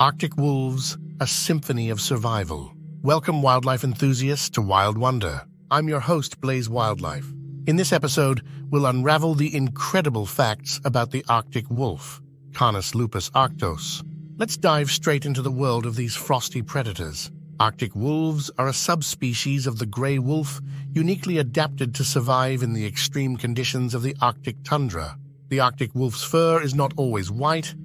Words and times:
Arctic 0.00 0.36
wolves, 0.36 0.98
a 1.20 1.26
symphony 1.26 1.88
of 1.88 2.00
survival. 2.00 2.74
Welcome, 3.02 3.42
wildlife 3.42 3.84
enthusiasts, 3.84 4.50
to 4.50 4.60
Wild 4.60 4.98
Wonder. 4.98 5.42
I'm 5.70 5.88
your 5.88 6.00
host, 6.00 6.40
Blaze 6.40 6.68
Wildlife. 6.68 7.32
In 7.68 7.76
this 7.76 7.92
episode, 7.92 8.42
we'll 8.70 8.86
unravel 8.86 9.36
the 9.36 9.54
incredible 9.54 10.26
facts 10.26 10.80
about 10.84 11.12
the 11.12 11.24
Arctic 11.28 11.70
wolf, 11.70 12.20
Canis 12.54 12.96
lupus 12.96 13.30
arctos. 13.30 14.04
Let's 14.36 14.56
dive 14.56 14.90
straight 14.90 15.26
into 15.26 15.42
the 15.42 15.52
world 15.52 15.86
of 15.86 15.94
these 15.94 16.16
frosty 16.16 16.60
predators. 16.60 17.30
Arctic 17.60 17.94
wolves 17.94 18.50
are 18.58 18.66
a 18.66 18.72
subspecies 18.72 19.64
of 19.64 19.78
the 19.78 19.86
gray 19.86 20.18
wolf, 20.18 20.60
uniquely 20.92 21.38
adapted 21.38 21.94
to 21.94 22.02
survive 22.02 22.64
in 22.64 22.72
the 22.72 22.84
extreme 22.84 23.36
conditions 23.36 23.94
of 23.94 24.02
the 24.02 24.16
Arctic 24.20 24.56
tundra. 24.64 25.16
The 25.50 25.60
Arctic 25.60 25.94
wolf's 25.94 26.24
fur 26.24 26.60
is 26.60 26.74
not 26.74 26.92
always 26.96 27.30
white. 27.30 27.76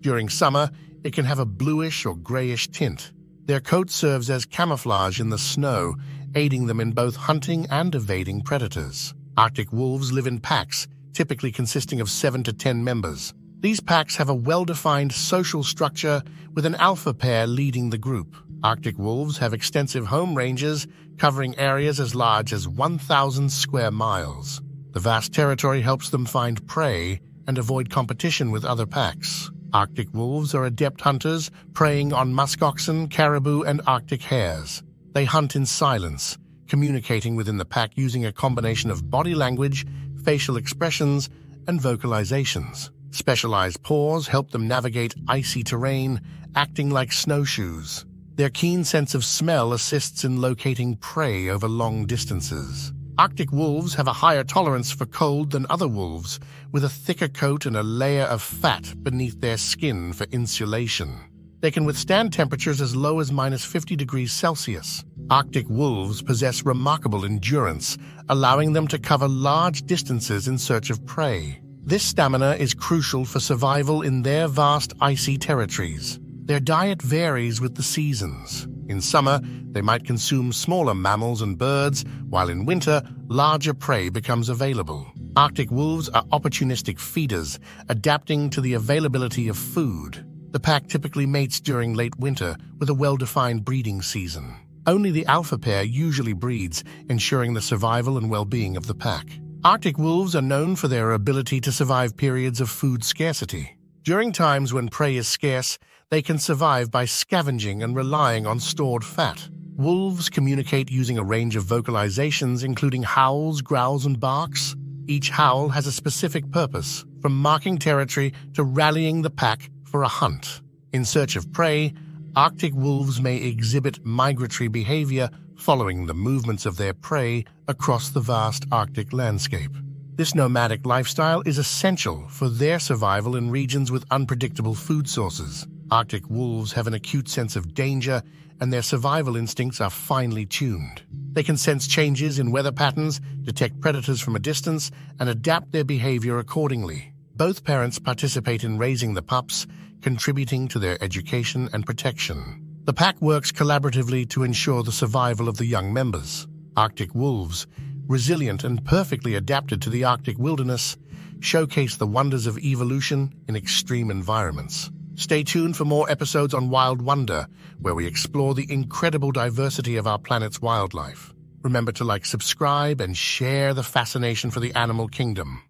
During 0.00 0.30
summer, 0.30 0.70
it 1.04 1.12
can 1.12 1.24
have 1.24 1.38
a 1.38 1.46
bluish 1.46 2.06
or 2.06 2.16
grayish 2.16 2.68
tint. 2.68 3.12
Their 3.44 3.60
coat 3.60 3.90
serves 3.90 4.28
as 4.30 4.44
camouflage 4.44 5.20
in 5.20 5.30
the 5.30 5.38
snow, 5.38 5.94
aiding 6.34 6.66
them 6.66 6.80
in 6.80 6.92
both 6.92 7.16
hunting 7.16 7.66
and 7.70 7.94
evading 7.94 8.42
predators. 8.42 9.14
Arctic 9.36 9.72
wolves 9.72 10.12
live 10.12 10.26
in 10.26 10.40
packs, 10.40 10.86
typically 11.12 11.50
consisting 11.50 12.00
of 12.00 12.10
7 12.10 12.42
to 12.44 12.52
10 12.52 12.84
members. 12.84 13.32
These 13.60 13.80
packs 13.80 14.16
have 14.16 14.28
a 14.28 14.34
well-defined 14.34 15.12
social 15.12 15.64
structure 15.64 16.22
with 16.54 16.66
an 16.66 16.74
alpha 16.76 17.14
pair 17.14 17.46
leading 17.46 17.90
the 17.90 17.98
group. 17.98 18.36
Arctic 18.62 18.98
wolves 18.98 19.38
have 19.38 19.54
extensive 19.54 20.06
home 20.06 20.34
ranges 20.34 20.86
covering 21.18 21.58
areas 21.58 22.00
as 22.00 22.14
large 22.14 22.52
as 22.52 22.68
1,000 22.68 23.50
square 23.50 23.90
miles. 23.90 24.60
The 24.92 25.00
vast 25.00 25.32
territory 25.32 25.80
helps 25.80 26.10
them 26.10 26.26
find 26.26 26.66
prey 26.66 27.20
and 27.46 27.58
avoid 27.58 27.90
competition 27.90 28.50
with 28.50 28.64
other 28.64 28.86
packs. 28.86 29.50
Arctic 29.72 30.12
wolves 30.14 30.54
are 30.54 30.64
adept 30.64 31.00
hunters, 31.02 31.50
preying 31.74 32.12
on 32.12 32.32
muskoxen, 32.32 33.10
caribou, 33.10 33.62
and 33.62 33.82
Arctic 33.86 34.22
hares. 34.22 34.82
They 35.12 35.24
hunt 35.24 35.56
in 35.56 35.66
silence, 35.66 36.38
communicating 36.68 37.36
within 37.36 37.58
the 37.58 37.64
pack 37.64 37.96
using 37.96 38.24
a 38.24 38.32
combination 38.32 38.90
of 38.90 39.10
body 39.10 39.34
language, 39.34 39.86
facial 40.24 40.56
expressions, 40.56 41.28
and 41.66 41.80
vocalizations. 41.80 42.90
Specialized 43.10 43.82
paws 43.82 44.28
help 44.28 44.50
them 44.50 44.68
navigate 44.68 45.14
icy 45.28 45.62
terrain, 45.62 46.20
acting 46.54 46.90
like 46.90 47.12
snowshoes. 47.12 48.06
Their 48.36 48.50
keen 48.50 48.84
sense 48.84 49.14
of 49.14 49.24
smell 49.24 49.72
assists 49.72 50.24
in 50.24 50.40
locating 50.40 50.96
prey 50.96 51.48
over 51.48 51.68
long 51.68 52.06
distances. 52.06 52.92
Arctic 53.18 53.50
wolves 53.50 53.94
have 53.94 54.06
a 54.06 54.12
higher 54.12 54.44
tolerance 54.44 54.92
for 54.92 55.04
cold 55.04 55.50
than 55.50 55.66
other 55.68 55.88
wolves, 55.88 56.38
with 56.70 56.84
a 56.84 56.88
thicker 56.88 57.26
coat 57.26 57.66
and 57.66 57.76
a 57.76 57.82
layer 57.82 58.22
of 58.22 58.40
fat 58.40 58.94
beneath 59.02 59.40
their 59.40 59.56
skin 59.56 60.12
for 60.12 60.22
insulation. 60.30 61.18
They 61.58 61.72
can 61.72 61.84
withstand 61.84 62.32
temperatures 62.32 62.80
as 62.80 62.94
low 62.94 63.18
as 63.18 63.32
minus 63.32 63.64
50 63.64 63.96
degrees 63.96 64.30
Celsius. 64.30 65.04
Arctic 65.30 65.68
wolves 65.68 66.22
possess 66.22 66.64
remarkable 66.64 67.24
endurance, 67.24 67.98
allowing 68.28 68.72
them 68.72 68.86
to 68.86 69.00
cover 69.00 69.26
large 69.26 69.82
distances 69.82 70.46
in 70.46 70.56
search 70.56 70.88
of 70.88 71.04
prey. 71.04 71.60
This 71.82 72.04
stamina 72.04 72.52
is 72.52 72.72
crucial 72.72 73.24
for 73.24 73.40
survival 73.40 74.02
in 74.02 74.22
their 74.22 74.46
vast 74.46 74.92
icy 75.00 75.38
territories. 75.38 76.20
Their 76.44 76.60
diet 76.60 77.02
varies 77.02 77.60
with 77.60 77.74
the 77.74 77.82
seasons. 77.82 78.68
In 78.88 79.00
summer, 79.00 79.40
they 79.70 79.82
might 79.82 80.04
consume 80.04 80.52
smaller 80.52 80.94
mammals 80.94 81.42
and 81.42 81.58
birds, 81.58 82.04
while 82.28 82.48
in 82.48 82.64
winter, 82.64 83.02
larger 83.28 83.74
prey 83.74 84.08
becomes 84.08 84.48
available. 84.48 85.06
Arctic 85.36 85.70
wolves 85.70 86.08
are 86.08 86.24
opportunistic 86.32 86.98
feeders, 86.98 87.60
adapting 87.88 88.50
to 88.50 88.60
the 88.60 88.74
availability 88.74 89.48
of 89.48 89.56
food. 89.58 90.24
The 90.50 90.58
pack 90.58 90.88
typically 90.88 91.26
mates 91.26 91.60
during 91.60 91.94
late 91.94 92.18
winter 92.18 92.56
with 92.78 92.88
a 92.88 92.94
well-defined 92.94 93.64
breeding 93.64 94.00
season. 94.00 94.56
Only 94.86 95.10
the 95.10 95.26
alpha 95.26 95.58
pair 95.58 95.82
usually 95.82 96.32
breeds, 96.32 96.82
ensuring 97.10 97.52
the 97.52 97.60
survival 97.60 98.16
and 98.16 98.30
well-being 98.30 98.76
of 98.76 98.86
the 98.86 98.94
pack. 98.94 99.26
Arctic 99.62 99.98
wolves 99.98 100.34
are 100.34 100.42
known 100.42 100.76
for 100.76 100.88
their 100.88 101.12
ability 101.12 101.60
to 101.60 101.70
survive 101.70 102.16
periods 102.16 102.60
of 102.60 102.70
food 102.70 103.04
scarcity. 103.04 103.77
During 104.08 104.32
times 104.32 104.72
when 104.72 104.88
prey 104.88 105.16
is 105.16 105.28
scarce, 105.28 105.78
they 106.08 106.22
can 106.22 106.38
survive 106.38 106.90
by 106.90 107.04
scavenging 107.04 107.82
and 107.82 107.94
relying 107.94 108.46
on 108.46 108.58
stored 108.58 109.04
fat. 109.04 109.50
Wolves 109.76 110.30
communicate 110.30 110.90
using 110.90 111.18
a 111.18 111.22
range 111.22 111.56
of 111.56 111.64
vocalizations, 111.64 112.64
including 112.64 113.02
howls, 113.02 113.60
growls, 113.60 114.06
and 114.06 114.18
barks. 114.18 114.74
Each 115.06 115.28
howl 115.28 115.68
has 115.68 115.86
a 115.86 115.92
specific 115.92 116.50
purpose, 116.50 117.04
from 117.20 117.36
marking 117.36 117.76
territory 117.76 118.32
to 118.54 118.62
rallying 118.62 119.20
the 119.20 119.28
pack 119.28 119.68
for 119.84 120.02
a 120.04 120.08
hunt. 120.08 120.62
In 120.94 121.04
search 121.04 121.36
of 121.36 121.52
prey, 121.52 121.92
Arctic 122.34 122.72
wolves 122.74 123.20
may 123.20 123.36
exhibit 123.36 124.02
migratory 124.06 124.68
behavior 124.68 125.28
following 125.54 126.06
the 126.06 126.14
movements 126.14 126.64
of 126.64 126.78
their 126.78 126.94
prey 126.94 127.44
across 127.68 128.08
the 128.08 128.20
vast 128.20 128.64
Arctic 128.72 129.12
landscape. 129.12 129.76
This 130.18 130.34
nomadic 130.34 130.84
lifestyle 130.84 131.42
is 131.46 131.58
essential 131.58 132.26
for 132.26 132.48
their 132.48 132.80
survival 132.80 133.36
in 133.36 133.52
regions 133.52 133.92
with 133.92 134.04
unpredictable 134.10 134.74
food 134.74 135.08
sources. 135.08 135.64
Arctic 135.92 136.28
wolves 136.28 136.72
have 136.72 136.88
an 136.88 136.94
acute 136.94 137.28
sense 137.28 137.54
of 137.54 137.72
danger, 137.72 138.20
and 138.60 138.72
their 138.72 138.82
survival 138.82 139.36
instincts 139.36 139.80
are 139.80 139.90
finely 139.90 140.44
tuned. 140.44 141.02
They 141.34 141.44
can 141.44 141.56
sense 141.56 141.86
changes 141.86 142.40
in 142.40 142.50
weather 142.50 142.72
patterns, 142.72 143.20
detect 143.44 143.80
predators 143.80 144.20
from 144.20 144.34
a 144.34 144.40
distance, 144.40 144.90
and 145.20 145.28
adapt 145.28 145.70
their 145.70 145.84
behavior 145.84 146.40
accordingly. 146.40 147.12
Both 147.36 147.62
parents 147.62 148.00
participate 148.00 148.64
in 148.64 148.76
raising 148.76 149.14
the 149.14 149.22
pups, 149.22 149.68
contributing 150.02 150.66
to 150.66 150.80
their 150.80 151.00
education 151.00 151.68
and 151.72 151.86
protection. 151.86 152.66
The 152.86 152.92
pack 152.92 153.22
works 153.22 153.52
collaboratively 153.52 154.30
to 154.30 154.42
ensure 154.42 154.82
the 154.82 154.90
survival 154.90 155.48
of 155.48 155.58
the 155.58 155.66
young 155.66 155.92
members. 155.92 156.48
Arctic 156.76 157.14
wolves, 157.14 157.68
resilient 158.08 158.64
and 158.64 158.84
perfectly 158.84 159.34
adapted 159.34 159.80
to 159.82 159.90
the 159.90 160.02
Arctic 160.02 160.38
wilderness, 160.38 160.96
showcase 161.40 161.96
the 161.96 162.06
wonders 162.06 162.46
of 162.46 162.58
evolution 162.58 163.32
in 163.46 163.54
extreme 163.54 164.10
environments. 164.10 164.90
Stay 165.14 165.42
tuned 165.42 165.76
for 165.76 165.84
more 165.84 166.10
episodes 166.10 166.54
on 166.54 166.70
Wild 166.70 167.02
Wonder, 167.02 167.46
where 167.80 167.94
we 167.94 168.06
explore 168.06 168.54
the 168.54 168.70
incredible 168.72 169.30
diversity 169.30 169.96
of 169.96 170.06
our 170.06 170.18
planet's 170.18 170.62
wildlife. 170.62 171.34
Remember 171.62 171.92
to 171.92 172.04
like, 172.04 172.24
subscribe, 172.24 173.00
and 173.00 173.16
share 173.16 173.74
the 173.74 173.82
fascination 173.82 174.50
for 174.50 174.60
the 174.60 174.74
animal 174.74 175.08
kingdom. 175.08 175.62